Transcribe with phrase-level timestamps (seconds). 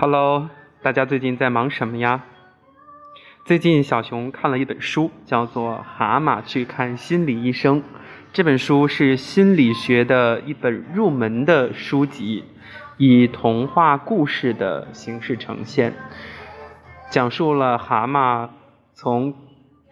[0.00, 0.48] Hello，
[0.80, 2.22] 大家最近在忙什么呀？
[3.44, 7.82] 最近小熊看了一本书，叫做《蛤蟆去看心理医生》。
[8.32, 12.44] 这本书是心理学的一本入门的书籍，
[12.96, 15.94] 以童话故事的形式呈现，
[17.10, 18.50] 讲述了蛤蟆
[18.94, 19.34] 从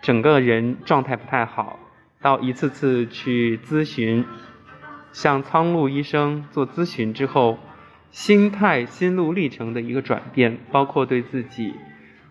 [0.01, 1.81] 整个人状态不太好，
[2.23, 4.25] 到一次次去咨询，
[5.11, 7.59] 向苍鹭医生做咨询之后，
[8.11, 11.75] 心态、心路历程的一个转变，包括对自己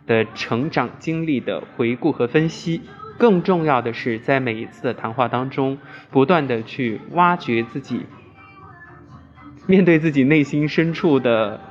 [0.07, 2.81] 的成长经历的回顾和分析。
[3.17, 5.77] 更重要的是，在每一次的谈话当中，
[6.11, 8.01] 不断的去挖掘自己，
[9.67, 11.61] 面对自己内心深处的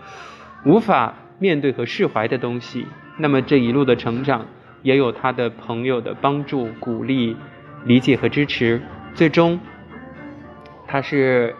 [0.65, 2.87] 无法面对和释怀的东西。
[3.19, 4.47] 那么这一路的成长，
[4.83, 7.37] 也有他的朋友的帮助、鼓励、
[7.85, 8.81] 理解和支持。
[9.13, 9.61] 最终，
[10.87, 11.55] 他是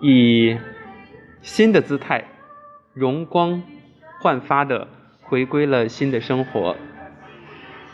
[0.00, 0.56] 以
[1.42, 2.24] 新的姿态，
[2.92, 3.62] 容光
[4.20, 4.88] 焕发的
[5.22, 6.76] 回归了新的生活。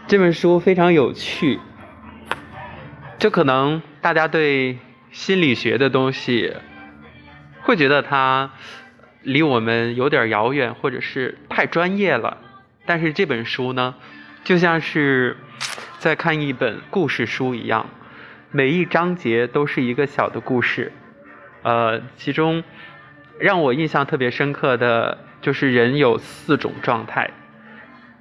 [0.09, 1.61] 这本书非常有趣，
[3.19, 4.79] 就可能大家对
[5.11, 6.55] 心理学的东西
[7.62, 8.53] 会觉得它
[9.23, 12.39] 离我们有点遥远，或者是太专业了。
[12.84, 13.95] 但是这本书呢，
[14.45, 15.37] 就像是
[15.99, 17.87] 在看一本故事书一样，
[18.51, 20.93] 每一章节都是一个小的故事。
[21.62, 22.62] 呃，其中
[23.39, 27.31] 让我印象特别深刻的就是人有四种状态，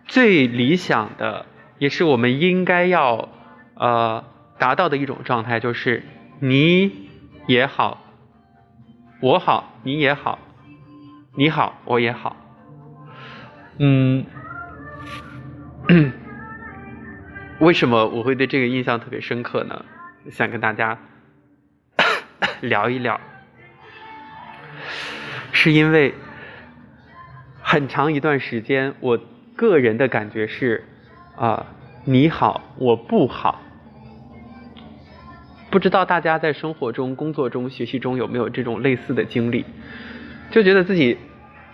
[0.05, 1.45] 最理想的。
[1.77, 3.27] 也是我们应该要
[3.75, 4.23] 呃
[4.57, 6.03] 达到的一种状态，就是
[6.39, 7.09] 你
[7.47, 8.01] 也好，
[9.21, 10.39] 我好，你也好，
[11.35, 12.37] 你好，我也好。
[13.77, 14.25] 嗯，
[17.59, 19.83] 为什么我会对这个印象特别深刻呢？
[20.31, 20.97] 想跟大家
[22.61, 23.19] 聊一聊，
[25.65, 26.13] 是因为
[27.59, 29.19] 很长一段时间，我
[29.55, 30.83] 个人的感觉是。
[31.35, 31.65] 啊，
[32.03, 33.59] 你好，我不好。
[35.71, 39.65] 不知道大家在生活中、工作中、学习中有没有这种类似的经历？
[40.51, 41.17] 就觉得自己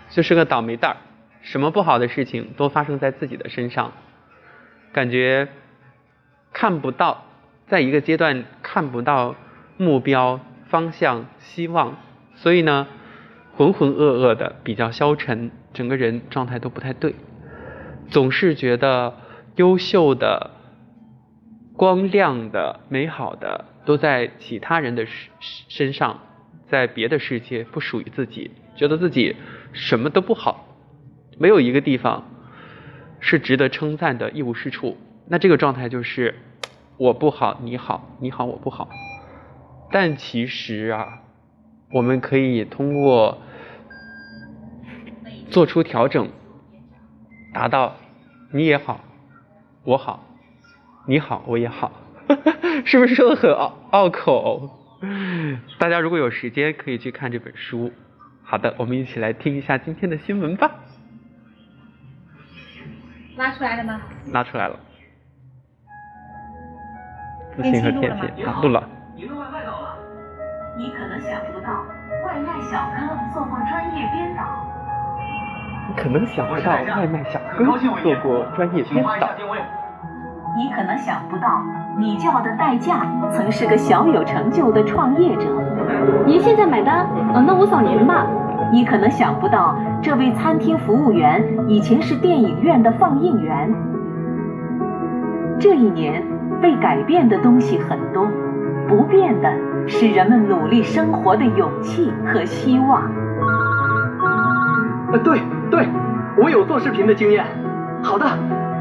[0.10, 0.98] 就是个倒霉蛋儿，
[1.42, 3.92] 什么不好的事情都发生在自己的身上，
[4.94, 5.50] 感觉
[6.54, 7.26] 看不到，
[7.68, 9.36] 在一个阶段看不到
[9.76, 10.40] 目标、
[10.70, 11.98] 方向、希望，
[12.36, 12.88] 所以呢，
[13.62, 17.14] 浑浑噩噩的，比较消沉，整个人状态都不太对，
[18.10, 19.14] 总是觉得。
[19.58, 20.52] 优秀的、
[21.76, 25.14] 光亮的、美好的，都在其他人的身
[25.68, 26.22] 身上，
[26.70, 29.36] 在别的世界不属于自己，觉得自己
[29.74, 30.68] 什么都不好，
[31.38, 32.24] 没有一个地方
[33.20, 34.96] 是值得称赞的，一无是处。
[35.28, 36.34] 那这个状态就是
[36.98, 38.88] 我不好，你好，你好，我不好。
[39.92, 41.24] 但其实啊，
[41.92, 43.40] 我们可以通过
[45.52, 46.30] 做出调整，
[47.54, 47.96] 达到
[48.52, 49.02] 你也好。
[49.84, 50.24] 我好，
[51.06, 51.92] 你好，我也好，
[52.86, 54.70] 是不是说的很拗拗口？
[55.78, 57.92] 大家如果有时间，可以去看这本书。
[58.44, 60.72] 好的，我们一起来听一下今天的新闻吧。
[63.36, 64.02] 拉出来了吗？
[64.32, 64.80] 拉出来了。
[67.58, 68.88] 自信和天气，好，录了。
[70.78, 71.84] 你可能想不到，
[72.26, 74.71] 外卖小哥做过专业编导。
[75.96, 77.66] 可能想不到外卖小哥
[78.02, 79.30] 做过专业编导。
[80.58, 81.64] 你可能想不到，
[81.98, 85.48] 你叫的代驾曾是个小有成就的创业者。
[86.26, 87.06] 您现在买单？
[87.34, 88.28] 哦，那我扫您吧。
[88.72, 93.74] 你可能想不到，这位餐厅服务员以前是电影院的放映员。
[95.58, 96.22] 这一年，
[96.62, 98.28] 被改变的东西很多，
[98.90, 99.50] 不变的
[99.88, 103.04] 是人们努力生活的勇气和希望。
[105.14, 105.88] 呃，对对，
[106.38, 107.46] 我有做视频的经验。
[108.04, 108.26] 好的，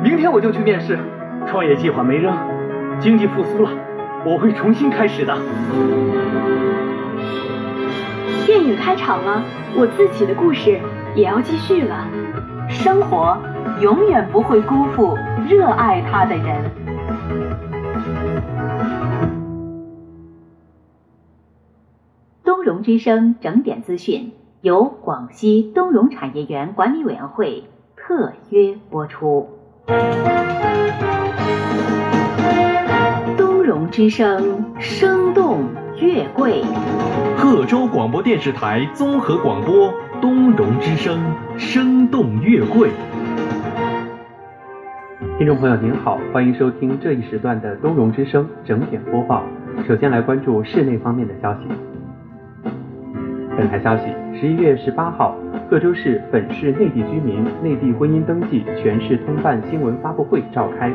[0.02, 0.98] 明天我就去面试。
[1.46, 2.36] 创业计划没扔，
[2.98, 3.70] 经济复苏了，
[4.24, 5.32] 我会重新开始的。
[8.44, 9.42] 电影开场了，
[9.76, 10.80] 我自己的故事
[11.14, 12.08] 也要继续了。
[12.68, 13.38] 生活
[13.80, 15.16] 永远不会辜负
[15.48, 16.70] 热爱它的人。
[22.44, 24.32] 东荣之声整点资讯。
[24.62, 27.64] 由广西东荣产业园管理委员会
[27.96, 29.48] 特约播出。
[33.38, 35.64] 东荣之声生动
[35.98, 36.62] 月桂，
[37.38, 41.18] 贺州广播电视台综合广播东荣之声
[41.56, 42.90] 生动月桂。
[45.38, 49.42] 听众朋友您好，欢迎收听这一时段的东荣之声整点播报。
[49.88, 51.60] 首先来关注室内方面的消息。
[53.60, 54.04] 本台消息：
[54.40, 55.36] 十一月十八号，
[55.68, 60.90] 贺州市本市内地居民内地婚姻登记全市通办新闻发布会召开。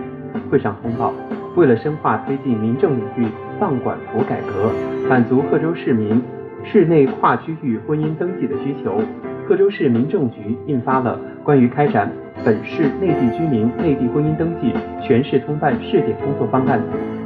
[0.50, 1.14] 会上通报，
[1.56, 3.28] 为了深化推进民政领域
[3.60, 4.72] 放管服改革，
[5.08, 6.20] 满足贺州市民
[6.64, 9.00] 市内跨区域婚姻登记的需求，
[9.48, 12.12] 贺州市民政局印发了关于开展
[12.44, 14.74] 本市内地居民内地婚姻登记
[15.04, 16.82] 全市通办试点工作方案，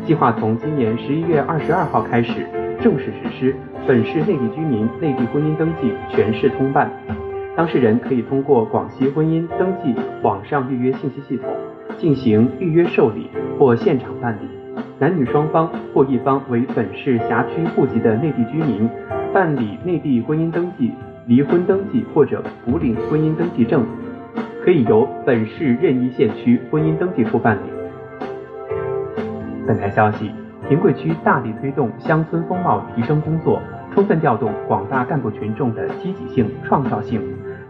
[0.05, 2.45] 计划从今年十一月二十二号开始
[2.81, 3.55] 正式实施。
[3.87, 6.91] 本市内地居民内地婚姻登记全市通办，
[7.55, 11.49] 当事人可以通过广西婚姻登记网上预约信息系统
[11.97, 14.47] 进行预约受理或现场办理。
[14.99, 18.87] 男女双方或一方为本市辖区户籍的内地居民，
[19.33, 20.91] 办理内地婚姻登记、
[21.25, 23.83] 离婚登记或者补领婚姻登记证，
[24.63, 27.61] 可以由本市任意县区婚姻登记处办理。
[29.65, 30.31] 本台消息：
[30.69, 33.59] 平贵区大力推动乡村风貌提升工作。
[33.91, 37.19] 充分调动广大干部群众的积极性、创造性，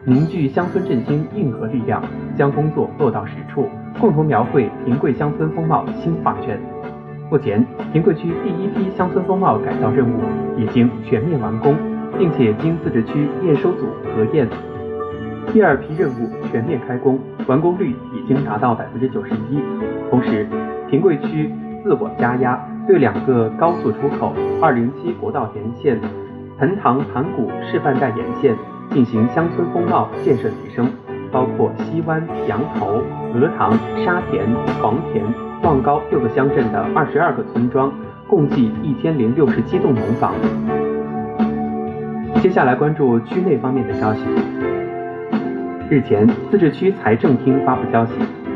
[0.04, 2.04] 凝聚乡村振兴硬核力量，
[2.36, 3.70] 将工作落到实处，
[4.02, 6.60] 共同描绘平贵乡村风貌新画卷。
[7.32, 10.20] 目前，平贵区第一批乡村风貌改造任务
[10.58, 11.74] 已经全面完工，
[12.18, 14.46] 并且经自治区验收组核验，
[15.54, 17.18] 第二批任务全面开工，
[17.48, 19.62] 完工率已经达到百分之九十一。
[20.12, 20.46] 同时，
[20.90, 21.50] 平贵区
[21.82, 22.60] 自我加压。
[22.90, 26.02] 对两个高速出口二零七国道沿线
[26.58, 28.56] 盆塘盘古示范带沿线
[28.90, 30.90] 进行乡村风貌建设提升，
[31.32, 33.04] 包括西湾、羊头、
[33.36, 34.44] 鹅塘、沙田、
[34.82, 35.24] 黄田、
[35.62, 37.94] 望高六个乡镇的二十二个村庄，
[38.28, 40.34] 共计一千零六十七栋农房。
[42.42, 44.24] 接下来关注区内方面的消息。
[45.92, 48.14] 日前，自治区财政厅发布消息，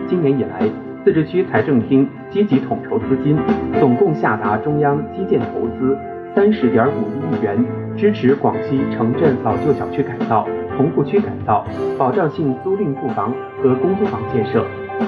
[0.08, 0.83] 今年以来。
[1.04, 3.38] 自治区财政厅积极统筹资金，
[3.78, 5.98] 总共下达中央基建投资
[6.34, 7.58] 三十点五亿元，
[7.98, 10.48] 支持广西城镇老旧小区改造、
[10.78, 11.66] 棚户区改造、
[11.98, 14.66] 保障性租赁住房和公租房建设。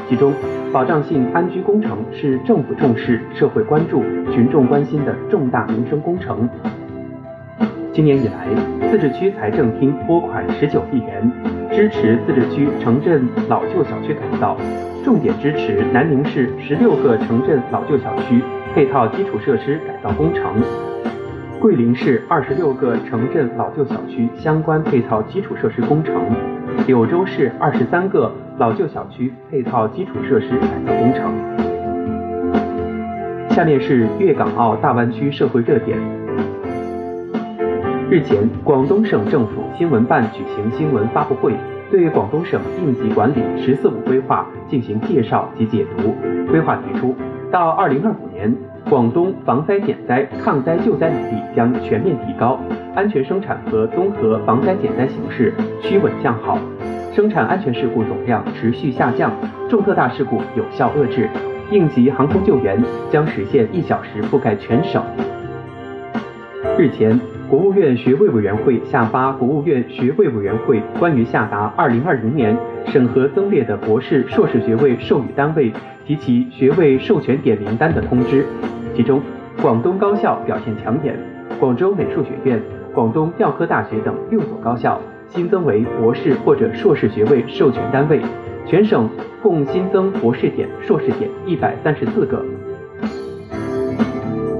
[0.10, 0.34] 其中，
[0.74, 4.04] 保障性安居工程是政府重视、社会关注、
[4.34, 6.50] 群众关心的重大民生工程。
[7.94, 8.48] 今年以来，
[8.92, 11.32] 自治区财政厅拨款十九亿元，
[11.72, 14.58] 支持自治区城镇老旧小区改造。
[15.06, 18.42] 重点支持南宁市十六个城镇老旧小区
[18.74, 20.56] 配套基础设施改造工程，
[21.62, 26.16] 桂林市二十六个城镇老旧小区相关配套基础设施工程，
[26.88, 31.32] 柳州市二十三个老旧小区配套基础设施改造工程。
[33.52, 36.00] 下面是粤港澳大湾区社会热点。
[38.10, 41.54] 日前，广东省政府新闻办举行新闻发布会。
[41.92, 46.16] 对广东省应急管理“十四五”规划进行介绍及解读。
[46.50, 47.16] 规划提出，
[47.52, 48.54] 到二零二五年，
[48.90, 52.60] 广东防灾减灾、抗灾救灾能力将全面提高，
[52.96, 56.58] 安全生产和综合防灾减灾形势趋稳向好，
[57.14, 59.32] 生产安全事故总量持续下降，
[59.70, 61.30] 重特大事故有效遏制，
[61.72, 65.04] 应急航空救援将实现一小时覆盖全省。
[66.78, 67.35] 日前。
[67.48, 72.58] 国务院学位委员会下发《国务院学位委员会关于下达二零二零年
[72.88, 75.72] 审核增列的博士、硕士学位授予单位
[76.08, 78.42] 及其学位授权点名单的通知》，
[78.96, 79.22] 其中，
[79.62, 81.16] 广东高校表现抢眼，
[81.60, 82.60] 广州美术学院、
[82.96, 88.20] 广东药科大学等六所高校新增为博士或者硕士学位授权单位，
[88.66, 89.08] 全省
[89.44, 92.44] 共新增博士点、硕士点一百三十四个。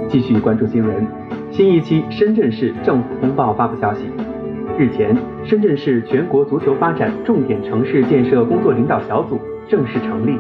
[0.08, 1.25] 继续关注新闻。
[1.56, 4.02] 新一期深圳市政府公报发布消息，
[4.78, 10.38] 日前，深圳市全国足球发展重点城市建设工作领导小组正式成立。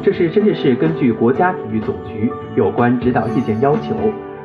[0.00, 3.96] 这是深圳市根据国家体育总局有关指导意见要求，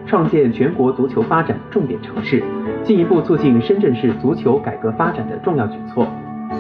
[0.07, 2.41] 创建全国足球发展重点城市，
[2.83, 6.07] 进一步促进深圳市足球改革发展的重要举措。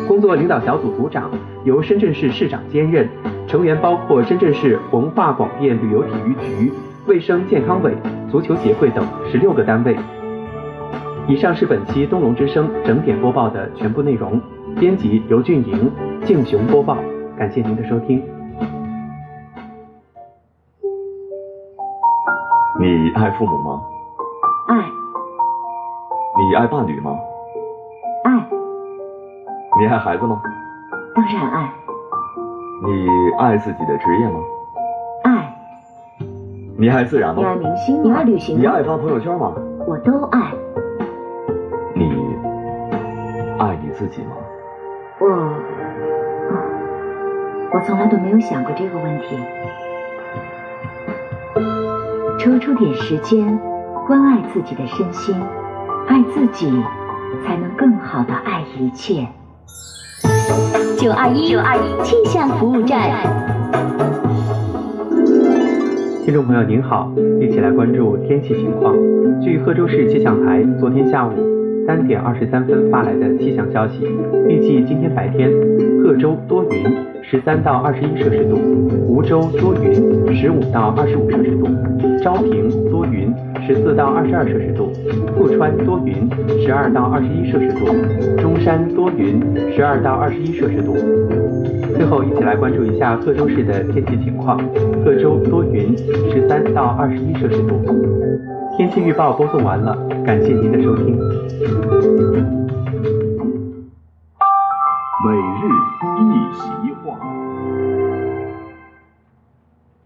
[0.07, 1.31] 工作领导小组组长
[1.63, 3.09] 由深圳市市长兼任，
[3.47, 6.71] 成员包括深圳市文化广电旅游体育局。
[7.09, 7.91] 卫生健康委、
[8.29, 9.97] 足球协会等十六个单位。
[11.27, 14.39] 以上是本期东龙之声整点播报的全部内容。
[14.79, 15.91] 编辑刘俊莹，
[16.23, 16.95] 敬雄播报。
[17.35, 18.23] 感谢您的收听。
[22.79, 23.81] 你爱父母吗？
[24.67, 24.75] 爱。
[26.37, 27.17] 你爱伴侣吗？
[28.23, 28.47] 爱。
[29.79, 30.39] 你爱孩子吗？
[31.15, 31.73] 当然爱。
[32.85, 33.07] 你
[33.39, 34.39] 爱自己的职业吗？
[36.79, 37.41] 你爱自然吗？
[37.41, 38.03] 你爱明星吗？
[38.05, 38.61] 你爱旅行吗？
[38.61, 39.53] 你爱发朋友圈吗？
[39.85, 40.53] 我都爱。
[41.93, 42.09] 你
[43.59, 44.31] 爱你自己吗？
[45.19, 45.27] 我，
[47.73, 49.37] 我从来都没有想过这个问题。
[52.39, 53.59] 抽出点时间，
[54.07, 55.35] 关爱自己的身心，
[56.07, 56.71] 爱自己，
[57.45, 59.27] 才能更好的爱一切。
[60.97, 63.11] 九二一九二一气象服务站，
[66.29, 68.93] 听众朋友您好，一起来关注天气情况。
[69.41, 71.31] 据贺州市气象台昨天下午
[71.89, 74.05] 三点二十三分发来的气象消息，
[74.47, 75.49] 预计今天白天
[76.03, 76.85] 贺州多云，
[77.23, 78.57] 十三到二十一摄氏度；
[79.07, 81.65] 梧州多云，十五到二十五摄氏度；
[82.23, 83.33] 昭平多云，
[83.65, 84.91] 十四到二十二摄氏度；
[85.35, 86.29] 富川多云，
[86.63, 87.87] 十二到二十一摄氏度；
[88.39, 89.41] 中山多云，
[89.75, 90.93] 十二到二十一摄氏度。
[91.95, 94.59] 最后，一起来关注一下贺州市的天气情况。
[95.03, 95.97] 贺州多云，
[96.31, 97.81] 十三到二十一摄氏度。
[98.79, 99.93] 天气预报播送完了，
[100.25, 101.17] 感谢您的收听。
[105.25, 105.67] 每日
[106.15, 107.19] 一席话。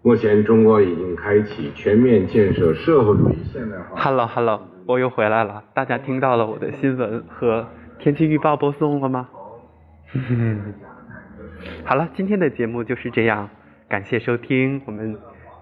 [0.02, 3.96] 目前，中国已经开启全面建设社会主义现代化。
[3.96, 5.66] Hello Hello，我又回来了。
[5.76, 7.68] 大家听到了我的新闻和
[8.00, 9.30] 天气预报播送了吗？
[11.86, 13.52] 好了，今天的节目就是这样，
[13.88, 15.16] 感谢收听，我们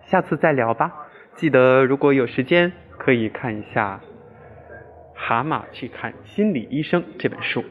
[0.06, 0.94] 下次再聊吧。
[1.36, 4.02] 记得如果有时间，可以看一下
[5.20, 7.64] 《蛤蟆去看心理医生》这本书。